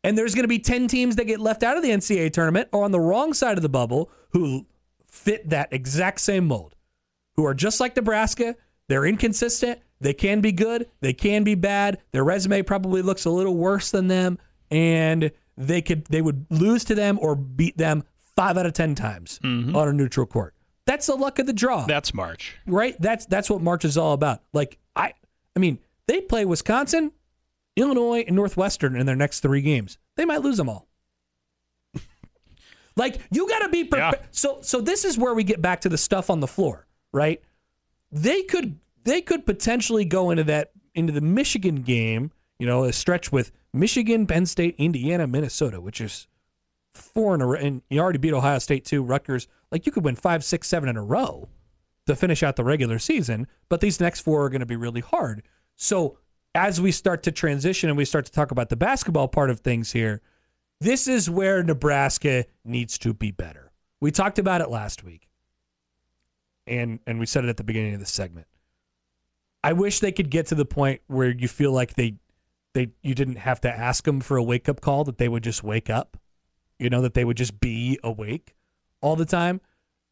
And 0.03 0.17
there's 0.17 0.35
going 0.35 0.43
to 0.43 0.49
be 0.49 0.59
10 0.59 0.87
teams 0.87 1.15
that 1.15 1.25
get 1.25 1.39
left 1.39 1.63
out 1.63 1.77
of 1.77 1.83
the 1.83 1.89
NCAA 1.89 2.31
tournament 2.31 2.69
or 2.71 2.83
on 2.83 2.91
the 2.91 2.99
wrong 2.99 3.33
side 3.33 3.57
of 3.57 3.63
the 3.63 3.69
bubble 3.69 4.11
who 4.29 4.67
fit 5.07 5.49
that 5.49 5.71
exact 5.71 6.21
same 6.21 6.45
mold, 6.45 6.75
who 7.35 7.45
are 7.45 7.55
just 7.55 7.79
like 7.79 7.95
Nebraska. 7.95 8.55
They're 8.87 9.05
inconsistent. 9.05 9.79
They 10.01 10.13
can 10.13 10.41
be 10.41 10.51
good. 10.51 10.87
They 11.01 11.13
can 11.13 11.43
be 11.43 11.55
bad. 11.55 11.99
Their 12.11 12.23
resume 12.23 12.61
probably 12.63 13.01
looks 13.01 13.25
a 13.25 13.29
little 13.29 13.55
worse 13.55 13.91
than 13.91 14.07
them, 14.07 14.37
and 14.69 15.31
they 15.57 15.81
could 15.81 16.05
they 16.05 16.21
would 16.21 16.45
lose 16.49 16.83
to 16.85 16.95
them 16.95 17.17
or 17.21 17.35
beat 17.35 17.77
them 17.77 18.03
five 18.35 18.57
out 18.57 18.65
of 18.65 18.73
ten 18.73 18.95
times 18.95 19.39
mm-hmm. 19.43 19.75
on 19.75 19.87
a 19.87 19.93
neutral 19.93 20.25
court. 20.25 20.53
That's 20.85 21.07
the 21.07 21.15
luck 21.15 21.39
of 21.39 21.47
the 21.47 21.53
draw 21.53 21.85
That's 21.85 22.13
March. 22.13 22.55
right? 22.67 22.95
That's 22.99 23.25
that's 23.25 23.49
what 23.49 23.61
March 23.61 23.85
is 23.85 23.97
all 23.97 24.13
about. 24.13 24.41
Like 24.53 24.77
I, 24.95 25.13
I 25.55 25.59
mean, 25.59 25.79
they 26.07 26.21
play 26.21 26.45
Wisconsin, 26.45 27.11
Illinois, 27.75 28.23
and 28.27 28.35
Northwestern 28.35 28.95
in 28.95 29.05
their 29.05 29.15
next 29.15 29.39
three 29.39 29.61
games. 29.61 29.97
They 30.15 30.25
might 30.25 30.41
lose 30.41 30.57
them 30.57 30.69
all. 30.69 30.87
like 32.95 33.19
you 33.31 33.47
got 33.47 33.59
to 33.59 33.69
be 33.69 33.85
prepared. 33.85 34.19
Yeah. 34.21 34.27
So 34.31 34.59
so 34.61 34.81
this 34.81 35.05
is 35.05 35.17
where 35.17 35.33
we 35.33 35.43
get 35.43 35.61
back 35.61 35.81
to 35.81 35.89
the 35.89 35.97
stuff 35.97 36.29
on 36.29 36.39
the 36.39 36.47
floor, 36.47 36.85
right? 37.11 37.41
They 38.11 38.43
could 38.43 38.77
they 39.05 39.21
could 39.21 39.45
potentially 39.45 40.03
go 40.03 40.29
into 40.29 40.43
that 40.43 40.71
into 40.93 41.13
the 41.13 41.21
Michigan 41.21 41.81
game, 41.81 42.31
you 42.59 42.67
know, 42.67 42.83
a 42.83 42.93
stretch 42.93 43.31
with 43.31 43.51
Michigan, 43.73 44.27
Penn 44.27 44.45
State, 44.45 44.75
Indiana, 44.77 45.27
Minnesota, 45.27 45.79
which 45.79 46.01
is 46.01 46.27
four 46.93 47.35
in 47.35 47.41
a 47.41 47.47
row, 47.47 47.59
and 47.59 47.81
you 47.89 47.99
already 47.99 48.17
beat 48.17 48.33
Ohio 48.33 48.59
State 48.59 48.85
too, 48.85 49.03
Rutgers. 49.03 49.47
Like 49.71 49.85
you 49.85 49.91
could 49.91 50.05
win 50.05 50.15
five, 50.15 50.43
six, 50.43 50.67
seven 50.67 50.89
in 50.89 50.97
a 50.97 51.03
row 51.03 51.49
to 52.07 52.15
finish 52.15 52.43
out 52.43 52.55
the 52.55 52.63
regular 52.63 52.99
season, 52.99 53.47
but 53.69 53.81
these 53.81 53.99
next 53.99 54.21
four 54.21 54.45
are 54.45 54.49
going 54.49 54.59
to 54.59 54.65
be 54.65 54.75
really 54.75 55.01
hard. 55.01 55.43
So 55.75 56.19
as 56.53 56.79
we 56.79 56.91
start 56.91 57.23
to 57.23 57.31
transition 57.31 57.89
and 57.89 57.97
we 57.97 58.05
start 58.05 58.25
to 58.25 58.31
talk 58.31 58.51
about 58.51 58.69
the 58.69 58.75
basketball 58.75 59.27
part 59.27 59.49
of 59.49 59.59
things 59.59 59.91
here, 59.91 60.21
this 60.79 61.07
is 61.07 61.29
where 61.29 61.63
Nebraska 61.63 62.45
needs 62.63 62.97
to 62.99 63.13
be 63.13 63.31
better. 63.31 63.71
We 63.99 64.11
talked 64.11 64.39
about 64.39 64.61
it 64.61 64.69
last 64.69 65.03
week. 65.03 65.27
And 66.67 66.99
and 67.05 67.19
we 67.19 67.25
said 67.27 67.45
it 67.45 67.49
at 67.49 67.57
the 67.57 67.63
beginning 67.63 67.93
of 67.93 67.99
the 67.99 68.05
segment. 68.05 68.47
I 69.65 69.73
wish 69.73 69.99
they 69.99 70.11
could 70.11 70.29
get 70.29 70.45
to 70.47 70.55
the 70.55 70.63
point 70.63 71.01
where 71.07 71.29
you 71.29 71.47
feel 71.47 71.71
like 71.71 71.95
they 71.95 72.17
they 72.75 72.91
you 73.01 73.15
didn't 73.15 73.37
have 73.37 73.59
to 73.61 73.69
ask 73.69 74.03
them 74.03 74.21
for 74.21 74.37
a 74.37 74.43
wake 74.43 74.69
up 74.69 74.79
call 74.79 75.03
that 75.05 75.17
they 75.17 75.27
would 75.27 75.43
just 75.43 75.63
wake 75.63 75.89
up. 75.89 76.17
You 76.77 76.91
know 76.91 77.01
that 77.01 77.15
they 77.15 77.25
would 77.25 77.35
just 77.35 77.59
be 77.59 77.97
awake 78.03 78.53
all 79.01 79.15
the 79.15 79.25
time. 79.25 79.61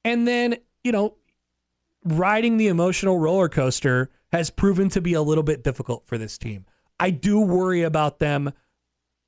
And 0.04 0.28
then, 0.28 0.56
you 0.84 0.92
know, 0.92 1.18
riding 2.04 2.58
the 2.58 2.68
emotional 2.68 3.20
roller 3.20 3.48
coaster 3.48 4.10
has 4.32 4.50
proven 4.50 4.90
to 4.90 5.02
be 5.02 5.14
a 5.14 5.22
little 5.22 5.44
bit 5.44 5.64
difficult 5.64 6.08
for 6.08 6.18
this 6.18 6.40
team. 6.40 6.66
I 7.00 7.12
do 7.12 7.40
worry 7.40 7.84
about 7.84 8.18
them 8.18 8.54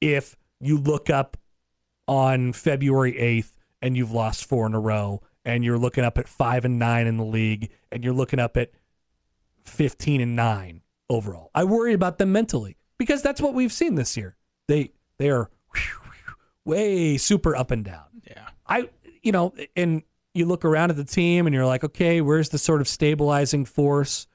if 0.02 0.36
you 0.60 0.80
look 0.80 1.08
up 1.08 1.38
on 2.08 2.52
February 2.52 3.14
8th 3.14 3.52
and 3.80 3.96
you've 3.96 4.12
lost 4.12 4.46
four 4.46 4.66
in 4.66 4.74
a 4.74 4.80
row 4.80 5.22
and 5.44 5.64
you're 5.64 5.78
looking 5.78 6.04
up 6.04 6.18
at 6.18 6.28
5 6.28 6.66
and 6.66 6.80
9 6.80 7.06
in 7.06 7.18
the 7.18 7.24
league 7.24 7.70
and 7.92 8.04
you're 8.04 8.14
looking 8.14 8.40
up 8.40 8.58
at 8.58 8.72
15 9.66 10.22
and 10.22 10.36
9 10.36 10.82
overall. 11.10 11.52
I 11.54 11.64
worry 11.64 11.94
about 11.94 12.18
them 12.18 12.32
mentally 12.32 12.78
because 12.98 13.22
that's 13.22 13.42
what 13.42 13.54
we've 13.54 13.74
seen 13.74 13.96
this 13.96 14.18
year. 14.18 14.36
They 14.68 14.92
they 15.18 15.30
are 15.30 15.50
way 16.66 17.18
super 17.18 17.56
up 17.56 17.72
and 17.72 17.84
down. 17.84 18.22
Yeah. 18.28 18.48
I 18.68 18.90
you 19.22 19.32
know, 19.32 19.54
and 19.76 20.04
you 20.34 20.46
look 20.46 20.66
around 20.66 20.92
at 20.92 20.98
the 20.98 21.04
team 21.04 21.48
and 21.48 21.54
you're 21.54 21.66
like, 21.66 21.84
okay, 21.84 22.22
where's 22.22 22.50
the 22.50 22.58
sort 22.58 22.82
of 22.82 22.88
stabilizing 22.88 23.66
force? 23.66 24.28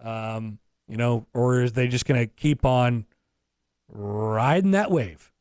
Um, 0.00 0.58
you 0.88 0.96
know, 0.96 1.26
or 1.32 1.62
is 1.62 1.72
they 1.72 1.88
just 1.88 2.04
going 2.04 2.20
to 2.20 2.26
keep 2.26 2.64
on 2.64 3.06
riding 3.88 4.72
that 4.72 4.90
wave? 4.90 5.32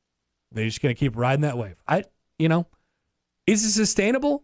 They're 0.52 0.66
just 0.66 0.82
going 0.82 0.94
to 0.94 1.00
keep 1.00 1.18
riding 1.18 1.42
that 1.42 1.58
wave. 1.58 1.82
I, 1.88 2.04
you 2.38 2.48
know, 2.48 2.68
is 3.48 3.66
it 3.66 3.72
sustainable? 3.72 4.44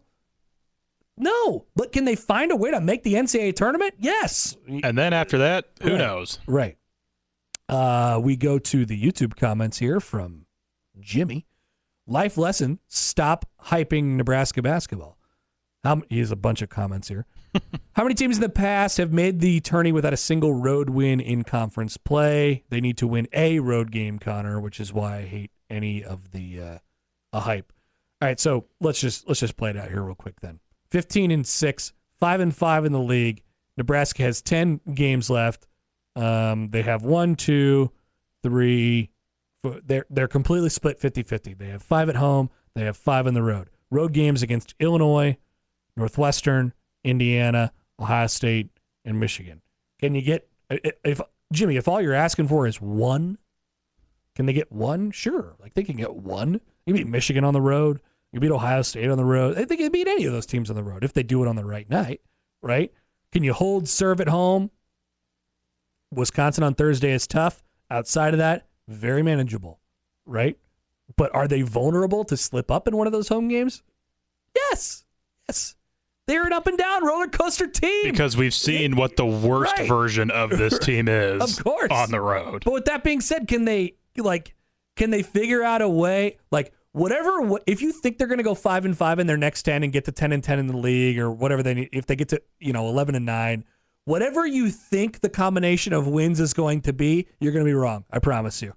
No, 1.20 1.66
but 1.76 1.92
can 1.92 2.04
they 2.06 2.16
find 2.16 2.50
a 2.50 2.56
way 2.56 2.70
to 2.70 2.80
make 2.80 3.02
the 3.02 3.14
NCAA 3.14 3.54
tournament? 3.54 3.94
Yes. 3.98 4.56
And 4.82 4.96
then 4.98 5.12
after 5.12 5.38
that, 5.38 5.66
who 5.82 5.90
Right. 5.90 5.98
knows? 5.98 6.38
Right. 6.46 6.76
Uh, 7.68 8.18
we 8.22 8.36
go 8.36 8.58
to 8.58 8.84
the 8.84 9.00
YouTube 9.00 9.36
comments 9.36 9.78
here 9.78 10.00
from 10.00 10.46
Jimmy. 10.98 11.46
Life 12.06 12.36
lesson: 12.36 12.80
Stop 12.88 13.44
hyping 13.66 14.16
Nebraska 14.16 14.60
basketball. 14.62 15.16
How 15.84 16.02
he 16.08 16.18
has 16.18 16.30
a 16.30 16.36
bunch 16.36 16.62
of 16.62 16.68
comments 16.68 17.08
here. 17.08 17.26
How 17.92 18.02
many 18.02 18.14
teams 18.14 18.36
in 18.36 18.42
the 18.42 18.48
past 18.48 18.96
have 18.98 19.12
made 19.12 19.40
the 19.40 19.60
tourney 19.60 19.92
without 19.92 20.12
a 20.12 20.16
single 20.16 20.52
road 20.54 20.90
win 20.90 21.20
in 21.20 21.44
conference 21.44 21.96
play? 21.96 22.64
They 22.68 22.80
need 22.80 22.96
to 22.98 23.06
win 23.06 23.28
a 23.32 23.60
road 23.60 23.90
game, 23.92 24.18
Connor, 24.18 24.60
which 24.60 24.80
is 24.80 24.92
why 24.92 25.18
I 25.18 25.22
hate 25.22 25.50
any 25.68 26.02
of 26.02 26.32
the 26.32 26.60
uh, 26.60 26.78
a 27.32 27.40
hype. 27.40 27.72
All 28.20 28.28
right, 28.28 28.40
so 28.40 28.66
let's 28.80 29.00
just 29.00 29.28
let's 29.28 29.40
just 29.40 29.56
play 29.56 29.70
it 29.70 29.76
out 29.76 29.88
here 29.88 30.02
real 30.02 30.14
quick 30.16 30.40
then. 30.40 30.58
15 30.90 31.30
and 31.30 31.46
6, 31.46 31.92
5 32.18 32.40
and 32.40 32.54
5 32.54 32.84
in 32.84 32.92
the 32.92 32.98
league. 33.00 33.42
Nebraska 33.76 34.22
has 34.22 34.42
10 34.42 34.80
games 34.94 35.30
left. 35.30 35.66
Um, 36.16 36.70
they 36.70 36.82
have 36.82 37.02
one, 37.02 37.36
two, 37.36 37.90
three. 38.42 39.10
four, 39.62 39.80
They're 39.84 40.06
they're 40.10 40.28
completely 40.28 40.68
split 40.68 41.00
50-50. 41.00 41.56
They 41.56 41.68
have 41.68 41.82
five 41.82 42.08
at 42.08 42.16
home. 42.16 42.50
They 42.74 42.84
have 42.84 42.96
five 42.96 43.26
on 43.26 43.34
the 43.34 43.42
road. 43.42 43.70
Road 43.90 44.12
games 44.12 44.42
against 44.42 44.74
Illinois, 44.78 45.36
Northwestern, 45.96 46.72
Indiana, 47.04 47.72
Ohio 47.98 48.26
State, 48.26 48.70
and 49.04 49.18
Michigan. 49.18 49.62
Can 49.98 50.14
you 50.14 50.22
get 50.22 50.48
if 50.70 51.20
Jimmy? 51.52 51.76
If 51.76 51.88
all 51.88 52.00
you're 52.00 52.14
asking 52.14 52.48
for 52.48 52.66
is 52.66 52.80
one, 52.80 53.38
can 54.34 54.46
they 54.46 54.52
get 54.52 54.70
one? 54.70 55.10
Sure, 55.10 55.56
like 55.60 55.74
they 55.74 55.82
can 55.82 55.96
get 55.96 56.14
one. 56.14 56.60
You 56.86 56.94
beat 56.94 57.06
Michigan 57.06 57.44
on 57.44 57.54
the 57.54 57.60
road. 57.60 58.00
You 58.32 58.40
beat 58.40 58.50
Ohio 58.50 58.82
State 58.82 59.10
on 59.10 59.16
the 59.18 59.24
road. 59.24 59.54
I 59.54 59.64
think 59.64 59.68
they 59.68 59.76
can 59.76 59.92
beat 59.92 60.06
any 60.08 60.24
of 60.24 60.32
those 60.32 60.46
teams 60.46 60.70
on 60.70 60.76
the 60.76 60.82
road 60.84 61.02
if 61.04 61.12
they 61.12 61.22
do 61.22 61.42
it 61.42 61.48
on 61.48 61.56
the 61.56 61.64
right 61.64 61.88
night, 61.90 62.20
right? 62.62 62.92
Can 63.32 63.42
you 63.42 63.52
hold 63.52 63.88
serve 63.88 64.20
at 64.20 64.28
home? 64.28 64.70
Wisconsin 66.12 66.64
on 66.64 66.74
Thursday 66.74 67.12
is 67.12 67.26
tough. 67.26 67.62
Outside 67.90 68.34
of 68.34 68.38
that, 68.38 68.66
very 68.88 69.22
manageable, 69.22 69.80
right? 70.26 70.56
But 71.16 71.34
are 71.34 71.48
they 71.48 71.62
vulnerable 71.62 72.24
to 72.24 72.36
slip 72.36 72.70
up 72.70 72.86
in 72.86 72.96
one 72.96 73.06
of 73.06 73.12
those 73.12 73.28
home 73.28 73.48
games? 73.48 73.82
Yes. 74.54 75.04
Yes. 75.48 75.74
They're 76.26 76.46
an 76.46 76.52
up 76.52 76.68
and 76.68 76.78
down 76.78 77.04
roller 77.04 77.26
coaster 77.26 77.66
team. 77.66 78.04
Because 78.04 78.36
we've 78.36 78.54
seen 78.54 78.94
what 78.94 79.16
the 79.16 79.26
worst 79.26 79.76
Right. 79.78 79.88
version 79.88 80.30
of 80.30 80.50
this 80.50 80.78
team 80.80 81.08
is 81.08 81.58
Of 81.58 81.64
course. 81.64 81.90
on 81.90 82.10
the 82.12 82.20
road. 82.20 82.62
But 82.64 82.72
with 82.72 82.84
that 82.84 83.02
being 83.02 83.20
said, 83.20 83.48
can 83.48 83.64
they 83.64 83.94
like 84.16 84.54
can 84.96 85.10
they 85.10 85.22
figure 85.22 85.62
out 85.64 85.82
a 85.82 85.88
way 85.88 86.38
like 86.52 86.72
whatever 86.92 87.40
what 87.42 87.62
if 87.66 87.82
you 87.82 87.92
think 87.92 88.18
they're 88.18 88.26
going 88.26 88.38
to 88.38 88.44
go 88.44 88.54
5 88.54 88.84
and 88.84 88.96
5 88.96 89.18
in 89.18 89.26
their 89.26 89.36
next 89.36 89.62
10 89.62 89.82
and 89.82 89.92
get 89.92 90.04
to 90.06 90.12
10 90.12 90.32
and 90.32 90.42
10 90.42 90.58
in 90.58 90.66
the 90.66 90.76
league 90.76 91.18
or 91.18 91.30
whatever 91.30 91.62
they 91.62 91.74
need 91.74 91.88
if 91.92 92.06
they 92.06 92.16
get 92.16 92.28
to, 92.30 92.42
you 92.58 92.72
know, 92.72 92.88
11 92.88 93.14
and 93.14 93.26
9, 93.26 93.64
whatever 94.04 94.46
you 94.46 94.70
think 94.70 95.20
the 95.20 95.28
combination 95.28 95.92
of 95.92 96.06
wins 96.06 96.40
is 96.40 96.52
going 96.52 96.80
to 96.82 96.92
be, 96.92 97.28
you're 97.40 97.52
going 97.52 97.64
to 97.64 97.68
be 97.68 97.74
wrong. 97.74 98.04
I 98.10 98.18
promise 98.18 98.62
you. 98.62 98.74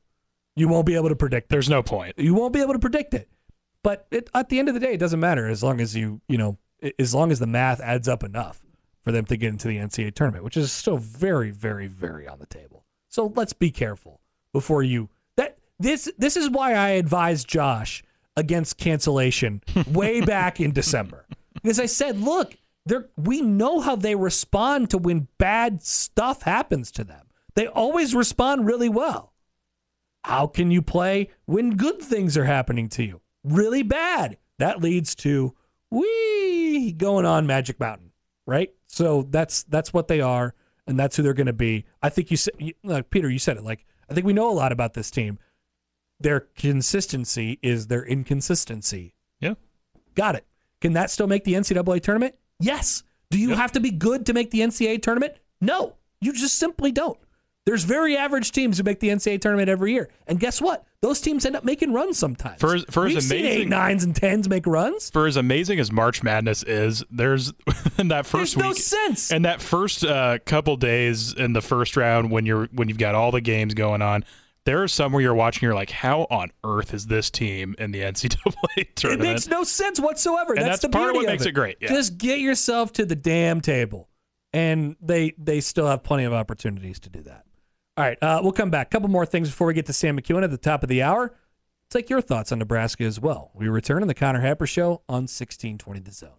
You 0.55 0.67
won't 0.67 0.85
be 0.85 0.95
able 0.95 1.09
to 1.09 1.15
predict 1.15 1.45
it. 1.45 1.49
There's 1.49 1.69
no 1.69 1.81
point. 1.81 2.19
You 2.19 2.35
won't 2.35 2.53
be 2.53 2.61
able 2.61 2.73
to 2.73 2.79
predict 2.79 3.13
it. 3.13 3.27
But 3.81 4.07
it, 4.11 4.29
at 4.33 4.49
the 4.49 4.59
end 4.59 4.69
of 4.69 4.75
the 4.75 4.79
day, 4.79 4.93
it 4.93 4.99
doesn't 4.99 5.19
matter 5.19 5.49
as 5.49 5.63
long 5.63 5.81
as 5.81 5.95
you, 5.95 6.21
you 6.27 6.37
know, 6.37 6.57
as 6.99 7.13
long 7.13 7.31
as 7.31 7.39
the 7.39 7.47
math 7.47 7.81
adds 7.81 8.07
up 8.07 8.23
enough 8.23 8.61
for 9.01 9.11
them 9.11 9.25
to 9.25 9.35
get 9.35 9.49
into 9.49 9.67
the 9.67 9.77
NCAA 9.77 10.13
tournament, 10.13 10.43
which 10.43 10.55
is 10.55 10.71
still 10.71 10.97
very, 10.97 11.51
very, 11.51 11.87
very 11.87 12.27
on 12.27 12.39
the 12.39 12.45
table. 12.45 12.85
So 13.09 13.33
let's 13.35 13.53
be 13.53 13.71
careful 13.71 14.21
before 14.53 14.83
you. 14.83 15.09
This 15.83 16.09
this 16.17 16.37
is 16.37 16.49
why 16.49 16.75
I 16.75 16.91
advised 16.91 17.45
Josh 17.45 18.03
against 18.37 18.77
cancellation 18.77 19.61
way 19.91 20.21
back 20.21 20.61
in 20.61 20.71
December 20.71 21.27
because 21.55 21.77
I 21.77 21.87
said, 21.87 22.21
look, 22.21 22.55
we 23.17 23.41
know 23.41 23.81
how 23.81 23.97
they 23.97 24.15
respond 24.15 24.89
to 24.91 24.97
when 24.97 25.27
bad 25.37 25.83
stuff 25.83 26.43
happens 26.43 26.89
to 26.93 27.03
them. 27.03 27.27
They 27.55 27.67
always 27.67 28.15
respond 28.15 28.65
really 28.65 28.87
well. 28.87 29.33
How 30.23 30.47
can 30.47 30.71
you 30.71 30.81
play 30.81 31.31
when 31.47 31.71
good 31.71 32.01
things 32.01 32.37
are 32.37 32.45
happening 32.45 32.87
to 32.89 33.03
you? 33.03 33.19
Really 33.43 33.83
bad. 33.83 34.37
That 34.59 34.81
leads 34.81 35.15
to 35.15 35.53
we 35.91 36.93
going 36.93 37.25
on 37.25 37.45
Magic 37.45 37.77
Mountain, 37.81 38.11
right? 38.47 38.71
So 38.87 39.23
that's 39.23 39.63
that's 39.63 39.91
what 39.91 40.07
they 40.07 40.21
are, 40.21 40.55
and 40.87 40.97
that's 40.97 41.17
who 41.17 41.23
they're 41.23 41.33
going 41.33 41.47
to 41.47 41.51
be. 41.51 41.83
I 42.01 42.07
think 42.07 42.31
you 42.31 42.37
said, 42.37 42.53
like 42.85 43.09
Peter, 43.09 43.29
you 43.29 43.37
said 43.37 43.57
it. 43.57 43.63
Like 43.63 43.85
I 44.09 44.13
think 44.13 44.25
we 44.25 44.31
know 44.31 44.49
a 44.49 44.55
lot 44.55 44.71
about 44.71 44.93
this 44.93 45.11
team. 45.11 45.39
Their 46.19 46.41
consistency 46.57 47.59
is 47.61 47.87
their 47.87 48.03
inconsistency. 48.05 49.13
Yeah. 49.39 49.55
Got 50.15 50.35
it. 50.35 50.45
Can 50.81 50.93
that 50.93 51.09
still 51.09 51.27
make 51.27 51.43
the 51.43 51.53
NCAA 51.53 52.01
tournament? 52.01 52.35
Yes. 52.59 53.03
Do 53.29 53.39
you 53.39 53.55
have 53.55 53.71
to 53.73 53.79
be 53.79 53.89
good 53.89 54.25
to 54.27 54.33
make 54.33 54.51
the 54.51 54.59
NCAA 54.59 55.01
tournament? 55.01 55.33
No, 55.59 55.95
you 56.21 56.33
just 56.33 56.59
simply 56.59 56.91
don't. 56.91 57.17
There's 57.65 57.85
very 57.85 58.17
average 58.17 58.51
teams 58.51 58.77
who 58.77 58.83
make 58.83 58.99
the 58.99 59.07
NCAA 59.07 59.39
tournament 59.39 59.69
every 59.69 59.93
year, 59.93 60.09
and 60.27 60.37
guess 60.37 60.61
what? 60.61 60.85
Those 61.01 61.21
teams 61.21 61.45
end 61.45 61.55
up 61.55 61.63
making 61.63 61.93
runs 61.93 62.17
sometimes. 62.17 62.59
For 62.59 62.75
as- 62.75 62.85
for 62.89 63.05
as 63.07 63.13
We've 63.13 63.23
seen 63.23 63.39
amazing- 63.39 63.61
eight, 63.61 63.69
nines, 63.69 64.03
and 64.03 64.13
tens 64.13 64.49
make 64.49 64.67
runs. 64.67 65.09
For 65.09 65.27
as 65.27 65.37
amazing 65.37 65.79
as 65.79 65.89
March 65.89 66.21
Madness 66.23 66.63
is, 66.63 67.03
there's 67.09 67.53
in 67.97 68.09
that 68.09 68.25
first 68.25 68.55
There's 68.55 68.57
no 68.57 68.73
sense. 68.73 69.31
and 69.31 69.45
that 69.45 69.61
first 69.61 70.03
uh, 70.03 70.39
couple 70.45 70.75
days 70.75 71.33
in 71.33 71.53
the 71.53 71.61
first 71.61 71.95
round 71.95 72.29
when 72.31 72.45
you're 72.45 72.67
when 72.73 72.89
you've 72.89 72.97
got 72.97 73.15
all 73.15 73.31
the 73.31 73.41
games 73.41 73.73
going 73.73 74.01
on. 74.01 74.25
There 74.65 74.81
are 74.81 74.87
some 74.87 75.11
where 75.11 75.21
you're 75.21 75.33
watching, 75.33 75.65
you're 75.65 75.75
like, 75.75 75.89
how 75.89 76.25
on 76.29 76.49
earth 76.63 76.93
is 76.93 77.07
this 77.07 77.29
team 77.29 77.75
in 77.79 77.91
the 77.91 78.01
NCAA 78.03 78.95
tournament? 78.95 79.27
It 79.27 79.31
makes 79.33 79.47
no 79.47 79.63
sense 79.63 79.99
whatsoever. 79.99 80.53
And 80.53 80.61
that's, 80.61 80.81
that's 80.81 80.81
the 80.83 80.89
part 80.89 81.09
of 81.09 81.13
beauty 81.13 81.25
what 81.27 81.31
makes 81.33 81.45
it 81.45 81.51
great, 81.51 81.77
yeah. 81.81 81.89
Just 81.89 82.17
get 82.17 82.39
yourself 82.39 82.93
to 82.93 83.05
the 83.05 83.15
damn 83.15 83.59
table, 83.59 84.09
and 84.53 84.95
they 85.01 85.33
they 85.37 85.59
still 85.59 85.87
have 85.87 86.03
plenty 86.03 86.23
of 86.23 86.33
opportunities 86.33 86.99
to 87.01 87.09
do 87.09 87.21
that. 87.23 87.45
All 87.97 88.05
right, 88.05 88.17
uh, 88.21 88.39
we'll 88.41 88.53
come 88.53 88.71
back. 88.71 88.87
A 88.87 88.89
couple 88.89 89.09
more 89.09 89.25
things 89.25 89.49
before 89.49 89.67
we 89.67 89.73
get 89.73 89.85
to 89.87 89.93
Sam 89.93 90.17
McKewon 90.19 90.43
at 90.43 90.51
the 90.51 90.57
top 90.57 90.81
of 90.81 90.89
the 90.89 91.03
hour. 91.03 91.35
Take 91.89 92.09
your 92.09 92.21
thoughts 92.21 92.51
on 92.51 92.57
Nebraska 92.59 93.03
as 93.03 93.19
well. 93.19 93.51
We 93.53 93.67
return 93.67 94.01
in 94.01 94.07
the 94.07 94.15
Connor 94.15 94.41
Happer 94.41 94.65
Show 94.65 95.03
on 95.07 95.27
1620 95.27 95.99
The 95.99 96.11
Zone. 96.11 96.29